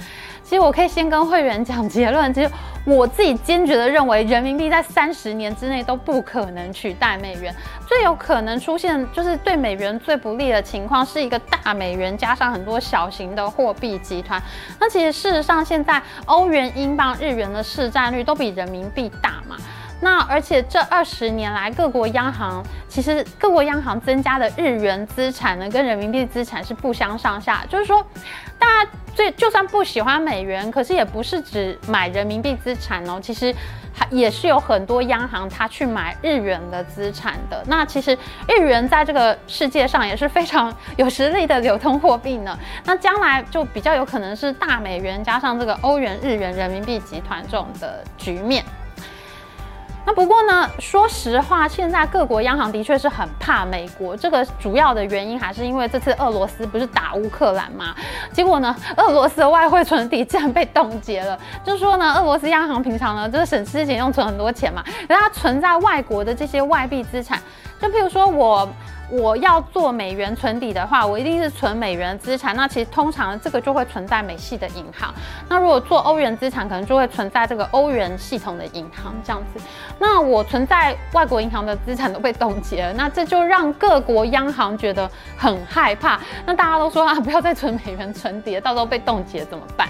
[0.41, 2.49] 其实我可以先跟会员讲结论，其实
[2.85, 7.53] 我自己坚决的认为，人民币在三十年之内都不可能取代美元。
[7.85, 14.41] 最有可能出现就是对美元最不利的情况，是一个大美元加上很多小型的货币集团。
[14.79, 19.57] 那其实事实上，现在欧元、英镑、日元的市占率都比人民币大嘛。
[19.99, 27.65] 那而且这二十年来，各国央行其实各国央行增加的日元资产呢，跟人民币资产是不相上下。
[27.67, 28.05] 就是说，
[28.59, 33.19] 大家最就算不喜欢美元，可是也不是只买人民币资产哦。
[33.19, 33.53] 其实
[33.91, 37.63] 还也是有很多央行它去买日元的资产的。
[37.65, 38.15] 那其实
[38.47, 42.55] 日元在这个世界上也是非常有实力的流通货币呢。
[42.85, 48.63] 那将来就比较有可能是大美元加上这个欧元、日元、人民币集团这种的局面。
[50.07, 54.15] 那不过呢，说实话，现在各国央行的确是很怕美国。
[54.15, 57.93] 这个主要的原因还是因为这次俄罗斯不是打乌克兰吗？
[58.31, 61.37] 结果呢，俄罗斯的外汇存底竟然被冻结了。
[61.61, 67.37] 就是说呢，俄罗斯央行平常呢就是省吃俭用存很多钱嘛，可是它存在外国的这些外币资产，
[67.81, 68.67] 就譬如说我。
[69.09, 72.53] 我要做美元存底的话，我一定是存美元资产。
[72.57, 75.13] 那其实通常这个就会存在美系的银行。
[75.47, 79.63] 那如果做欧元资产，可能就会存在这个欧元系统的银行这样子。
[79.97, 86.19] 那我存在外国银行的资产都被冻结了，那这就让各国央行觉得很害怕。
[86.45, 89.87] 那大家都说啊，不要再存美元存底了，到时候被冻结怎么办？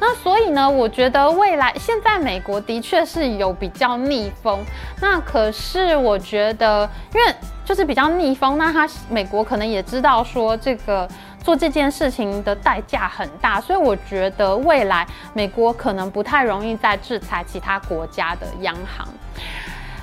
[0.00, 4.64] 那所以呢，我觉得未来现在美国的确是有比较逆风。
[5.00, 11.08] 那可是我觉得，因为就是比较逆风，那他美国可能也知道说这个
[11.42, 19.06] 做这件事情的代价很大，所以我觉得未来美国可能不太容易再制裁其他国家的央行。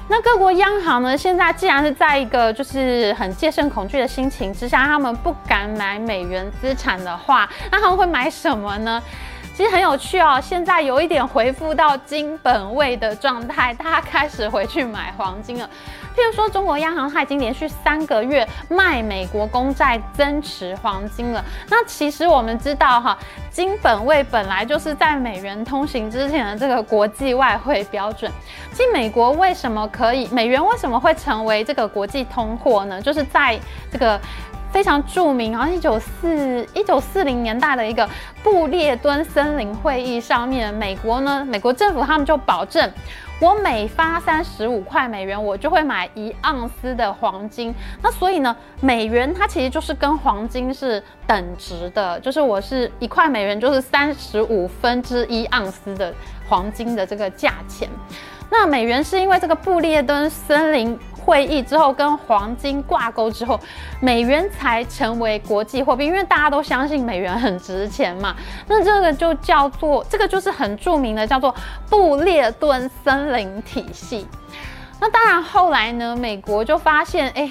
[0.07, 9.01] 那各国央行呢，现在既然是在一个就是很戒慎恐惧的心情之下，他们不敢买美元资产的话，那他们会买什么呢？
[9.53, 15.69] 其实很有趣哦，现在有一点恢复到金本位的状态，大家开始回去买黄金了。
[16.15, 21.43] 譬如说，中国央行它已经连续三个月卖美国公债增持黄金了。
[21.69, 23.17] 那其实我们知道哈，
[23.49, 28.31] 金本位本来就是在美元通行之前的这个国际外汇标准。
[28.73, 33.01] 其实美国为什么可以，美元为什么会成为这个国际通货呢？
[33.01, 33.59] 就是在
[33.91, 34.19] 这个。
[34.71, 38.09] 非常著名，好像一九四一九四零年代的一个
[38.41, 42.89] 布列敦森林会议上面，美国呢，美国政府他们就保证，
[43.41, 47.75] 我每发三十五块美元，我就会买一盎司的黄金。
[48.01, 56.13] 那所以呢，美元它其实就是跟黄金是等值的，就是我是一块美元就是三十五分之一盎司的
[56.47, 57.89] 黄金的这个价钱。
[58.49, 60.97] 那美元是因为这个布列敦森林。
[61.31, 63.57] 会议之后跟黄金挂钩之后，
[64.01, 68.35] 美元才成为国际货币，因为大家都相信美元很值钱嘛。
[68.67, 71.55] 那这个就叫做，这个就是很著名的叫做
[71.89, 74.27] 布列顿森林体系。
[74.99, 77.49] 那当然后来呢，美国就发现，哎，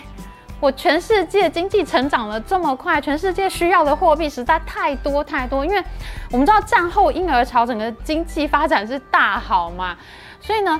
[0.60, 5.82] 我全世界经济成长了这么快，全世界需要的货币实在太多太多，因为
[6.30, 9.96] 我们知道战后婴儿潮整个经济发展是大好嘛，
[10.38, 10.78] 所以呢。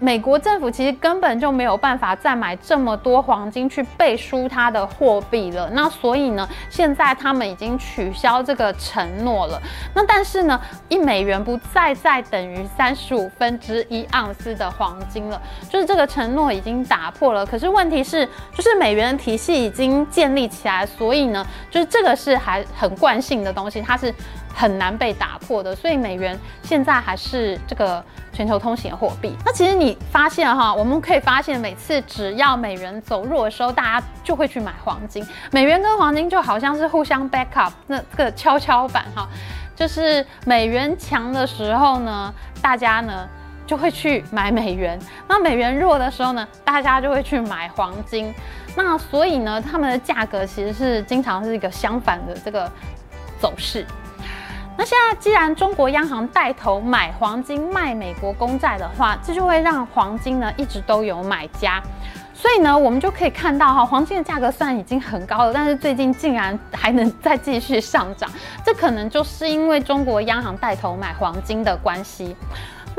[0.00, 5.68] 美国政府其实根本就没有办法再买这么多黄金去背书它的货币了。
[5.74, 9.60] 那所以呢，现在他们已经取消这个承诺了。
[9.94, 10.58] 那但是呢，
[10.88, 17.44] 一美元不再再等于三十五分之一盎司的黄金了，就是这个承诺已经打破了。
[17.44, 24.14] 可是问题是，就是美元的体系已经建立起来，所以呢，就是这个是还很惯性的东西，它是
[24.54, 25.74] 很难被打破的。
[25.74, 28.04] 所以美元现在还是这个。
[28.32, 35.26] 全球通行的货币，那其实你发现哈，我们可以发现，每次只要美元走弱的时候，大家就会去买黄金。
[35.50, 39.28] 美元跟黄金就好像是互相 back up，那这个跷跷板哈，
[39.74, 42.32] 就是美元强的时候呢，
[42.62, 43.28] 大家呢
[43.66, 44.96] 就会去买美元；
[45.28, 48.32] 那美元弱的时候呢，大家就会去买黄金。
[48.76, 52.70] 那所以呢，他们的价格其实是经常是一个相反的这个
[53.40, 53.84] 走势。
[54.76, 61.82] 那现在既然中国央行带头买黄金卖美国公债的话，这就会让黄金呢一直都有买家，
[62.32, 68.30] 所以呢我们就可以看到哈，黄金的价格虽然已经很高了，但是最近竟然还能再继续上涨，
[68.64, 72.34] 这可能就是因为中国央行带头买黄金的关系。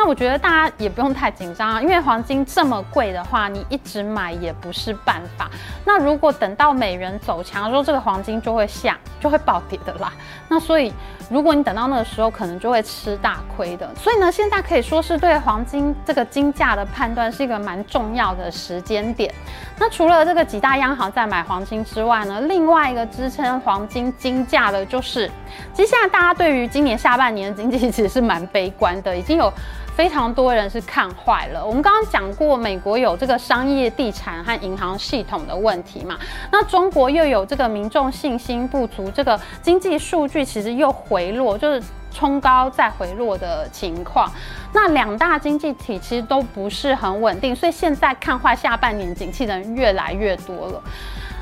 [0.01, 5.47] 那我觉得大家也不用太紧张啊，因为黄金这么贵的话，你一直买也不是办法。
[5.85, 10.11] 那如果等到美元走强的时候，这个黄金就会下，就会暴跌的啦。
[10.47, 10.91] 那所以，
[11.29, 13.87] 如果你等到那个时候，可能就会吃大亏的。
[13.93, 19.31] 所以呢，现在可以说是对黄金这个金价的判断是一个蛮重要的时间点。
[19.77, 25.29] 那除了这个几大央行在买黄金之外呢，另外一个支撑黄金金价的就是，
[25.75, 29.53] 其实现在大家对于今年下半年的经济其实是蛮悲观的，已经有
[29.95, 31.65] 非常多人是看坏了。
[31.65, 36.17] 我们刚刚讲过，美国有这个商业地产和银行系统的问题嘛，
[36.51, 41.81] 那中国又有这个民众信心不足，这个经济数据其实又回落，就是。
[42.13, 44.29] 冲高再回落的情况，
[44.73, 50.83] 那两大经济体其实都不是很稳定，所以现在看坏下半年景气的人越来越多了。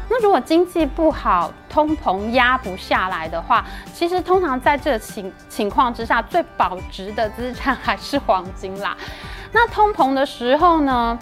[0.10, 8.98] 那如果经济不好，通膨压不下来的话，其实通常在这情情况之下，最保值的资产还是黄金啦。
[9.52, 11.18] 那通膨的时候呢？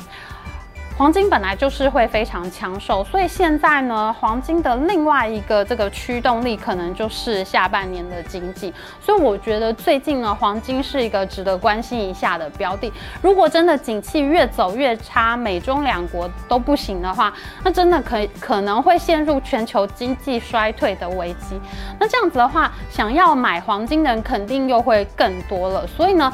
[0.97, 8.73] 黄金本来就是会非常抢手，所以现在呢，黄金的另外一个这个驱动力可能就是下半年的经济。
[8.99, 12.91] 所以我觉得最近呢，黄金是一个值得关心一下的标的。
[13.21, 17.31] 如果真的景气越走越差，美中两国都不行的话，
[17.63, 21.61] 那真的可可能会陷入全球经济衰退的危机。
[21.99, 25.85] 那这样子的话，想要买黄金的人肯定又会更多了。
[25.85, 26.33] 所以呢，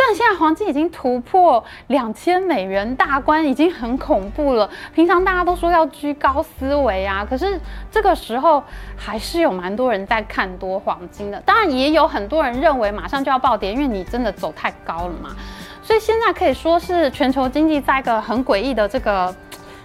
[0.00, 4.66] 虽然现在黄金已经突破两千美元大关，已经很恐怖了。
[4.94, 8.64] 平常大家都说要居高思维啊，可是这个时候
[8.96, 11.38] 还是有蛮多人在看多黄金的。
[11.40, 15.36] 当然，也有很多人认为马上就要暴跌，因为你真的走太高了嘛。
[15.82, 19.36] 所以现在可以说是全球经济在一个很诡异的这个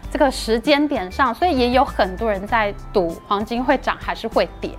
[0.09, 4.71] 这个时间点上，所以也有很多人在赌黄金会涨还是会跌。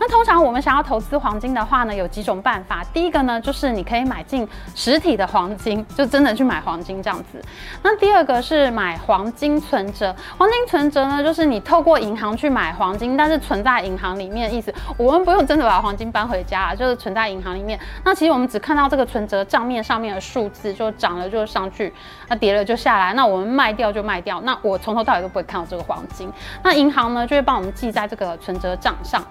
[0.00, 2.84] 那通常我们想要投资黄金的话呢，有几种办法。
[2.92, 7.42] 第一个呢，就是你可以买进实体的黄金，就真的去买黄金这样子。
[7.82, 10.14] 那第二个是买黄金存折。
[10.36, 17.78] 黄金存折呢，就是你透过银行去买黄金，但是存在银行里面的意思，我们不用真的把黄金搬回家，就是存在银行里面。
[18.04, 21.92] 那其实我们只看到这个存折账面上面的数字，就涨了就上去，
[22.28, 23.12] 那跌了就下来。
[23.14, 26.30] 那我们卖掉就卖掉，那我从头到尾都不会看到这个黄金。
[26.62, 29.22] 那银行呢，就会帮我们记在这个存折账上。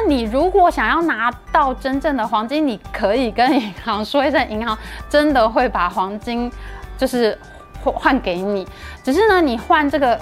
[0.00, 4.78] 那你如果想要拿到真正的黄金，你可以跟银行说一声，银行
[5.08, 6.50] 真的会把黄金
[6.96, 7.36] 就是
[7.82, 8.66] 换给你。
[9.02, 10.18] 只是呢，你换这个。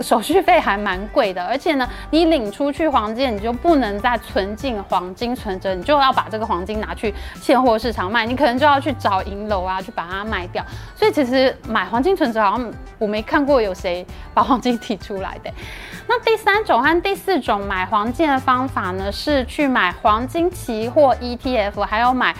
[0.00, 10.64] 手续费还蛮贵的，而且呢，你领出去黄金，你就不能再存进黄金存折，你就要把这个黄金拿去现货市场卖，你可能就要去找银楼啊，去把它卖掉。
[10.94, 15.50] 所以其实买黄金存折好像我没看过有谁把黄金提出来的。
[16.06, 22.34] 那第三种和第四种买黄金的方法呢，是去买黄金期货 ETF，还有买。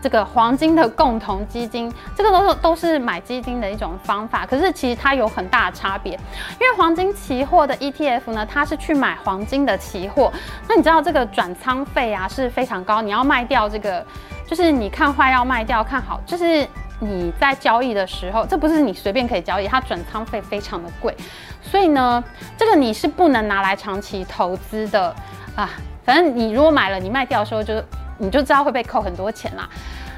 [0.00, 10.32] 这个黄金的共同基金，这个都是都是买基金的一种方法，可是其实它有很大的差别，因为黄金期货的 ETF 呢，它是去买黄金的期货，
[10.68, 14.04] 那你知道这个转仓费啊是非常高，你要卖掉这个，
[14.46, 16.66] 就是你看坏要卖掉，看好，就是
[17.00, 21.16] 你在交易的时候，这不是你随便可以交易，它转仓费非常的贵，
[21.60, 22.22] 所以呢，
[22.56, 25.14] 这个你是不能拿来长期投资的。
[25.56, 25.68] 啊，
[26.04, 27.82] 反正你如果买了，你卖掉的时候就。
[28.18, 29.68] 你就知道会被扣很多钱啦。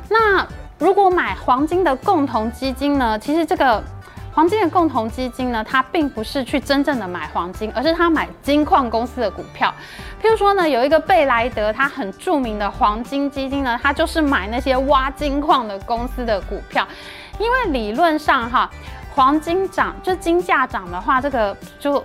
[0.08, 0.44] 那
[0.78, 3.18] 如果买黄金的共同基金呢？
[3.18, 3.80] 其实这个
[4.32, 9.72] 黄金的共同基金呢，它并不是去真正的买黄金，而是它买金矿公司的股票。
[10.22, 16.86] 譬如说呢，有一个贝莱德，它很著名的黄金基金呢，它就是买那些挖金矿的公司的股票。
[17.38, 18.70] 因为理论上哈，
[19.14, 22.02] 黄金涨就金价涨的话，这个就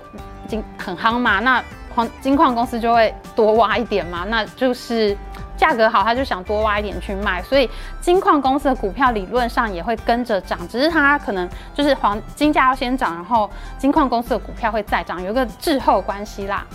[0.47, 1.63] 金很夯嘛，那
[1.95, 5.17] 黄金矿公司就会多挖一点嘛，那就是。
[5.57, 7.69] 价格好，他就想多挖一点去卖，所以
[8.01, 16.65] 金矿公司的股票理论上也会跟着涨，只是它可能就是黄金价要先涨，然后金矿公司的股票会再涨，有一个滞后关系啦。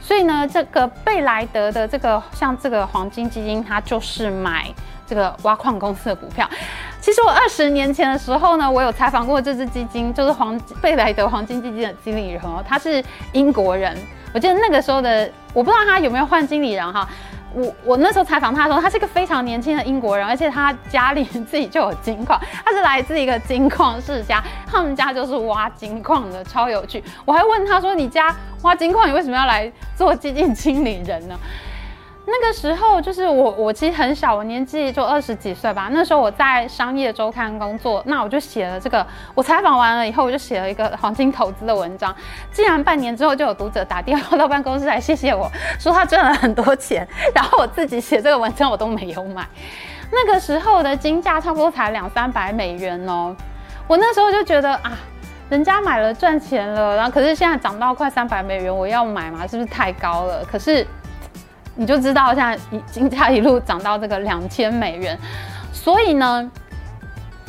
[0.00, 4.66] 所以呢，这个贝莱德的这个像这个黄金基金，它就是买
[5.06, 6.48] 这个挖矿公司的股票。
[7.00, 13.02] 其实我二十年前的时候呢，我有采访过这支基金，就是黄贝莱德黄金基金的经理人哦，他是
[13.32, 13.96] 英国人。
[14.34, 17.08] 我记得那个时候的，我不知道他有没有换经理人哈。
[17.54, 27.02] 我我那时候采访他的时候，他是一个非常年轻的英国人，而且他家里 自己就有金矿，他是来自一个金矿世家，他们家就是挖金矿的，超有趣。
[27.24, 31.38] 我还问他说：“你家挖金矿，你为什么要来做基金经理人呢？”
[32.30, 35.88] 那个时候就是我，我其实很小，我年纪就二十几岁吧。
[35.90, 39.04] 那时候我在商业周刊工作，那我就写了这个。
[39.34, 42.14] 我采访完了以后，我就写了一个黄金投资的文章。
[42.52, 49.44] 竟然半年之后就有读者打电话到办公室来谢谢我说他赚了很多钱，然后我自己写这个文章我都没有买。
[50.12, 53.34] 那个时候的金价差不多才两三百美元哦。
[53.88, 54.96] 我那时候就觉得啊，
[55.48, 59.44] 人家买了赚钱了，然后可是现在涨到快三百美元，我要买吗？
[59.46, 60.44] 是不是太高了？
[60.44, 60.86] 可是
[61.80, 62.58] 你就知道现在
[62.92, 65.18] 金价一路涨到这个两千美元，
[65.72, 66.50] 所以呢，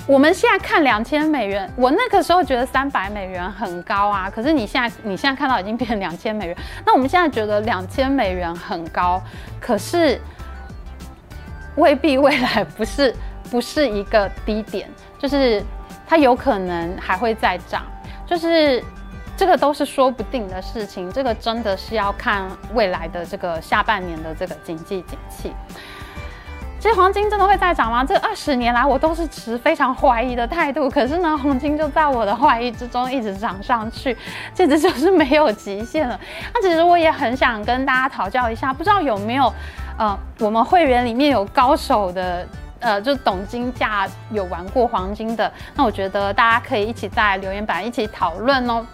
[0.07, 6.55] 我们现在看两千美元，我那个时候觉得三百美元很高啊，可是你现在你现在看到已经变成两千美元，
[6.85, 9.21] 那我们现在觉得两千美元很高，
[9.59, 10.17] 可是
[11.75, 13.13] 未必未来不是
[13.51, 15.61] 不是一个低点，就是。
[16.07, 17.83] 它有可能还会再涨，
[18.27, 18.83] 就是
[19.37, 21.11] 这个都是说不定的事情。
[21.11, 25.53] 这个真的是要看未来的这个下半年的这个经济景气。
[26.79, 28.03] 其实黄金真的会再涨吗？
[28.03, 30.89] 这二十年来我都是持非常怀疑的态度。
[30.89, 34.17] 可是呢，黄金就在我的怀疑之中一直涨上去，
[34.53, 36.19] 简直就是没有极限了。
[36.53, 39.53] 那其实我也很想跟大家讨教一下，不知道有没有
[39.97, 42.47] 呃，我们会员里面有高手的。
[42.81, 48.85] 呃，就懂金价有玩过黄金的，那我觉得大家可以一起在留言板一起讨论哦。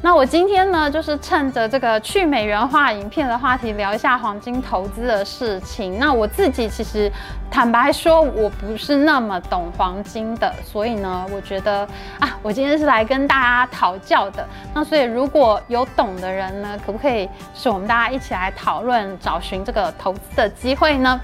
[0.00, 5.98] 那我今天呢，就是趁着这个去美元化影片的话题，聊一下黄金投资的事情。
[5.98, 7.10] 那我自己其实
[7.50, 11.80] 坦白说，我不是那么懂黄金的，所以呢，我觉得
[12.20, 14.46] 啊，我今天是来跟大家讨教的。
[14.72, 21.20] 那所以如果有懂的人呢，可不可以是我们大家一起来讨论，找寻这个投资的机会呢？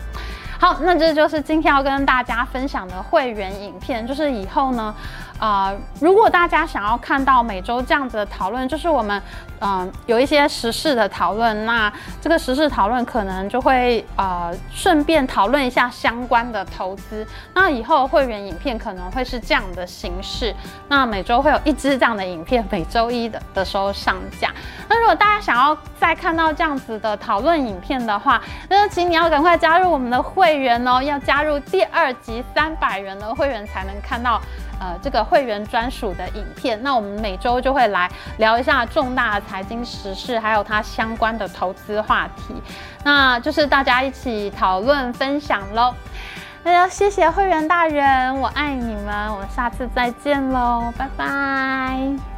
[0.64, 4.06] 好，那这就是今天要跟大家分享的会员影片。
[4.06, 4.94] 就是以后呢，
[5.38, 9.20] 呃，如果大家想要看到每周这样子的讨论，就是我们
[9.60, 17.26] 嗯、有一些时事的讨论，那这个时事讨论可能就会呃顺便讨论一下相关的投资。
[17.54, 20.54] 那以后会员影片可能会是这样的形式，
[20.86, 24.52] 那每周会有一支这样的影片，每周一的的时候上架。
[24.86, 34.38] 那如果大家想要再看到这样子的讨论影片的话，那请你要赶快加入我们的会员哦，要加入第二级三百元的会员才能看到。
[34.80, 42.54] 呃，这个会员专属的影片，那我们每周就会来聊一下重大的财经时事，还有它相关的投资话题，
[43.04, 45.94] 那就是大家一起讨论分享喽。
[46.62, 52.33] 那要谢谢会员大人，我爱你们，我们下次再见喽，拜拜。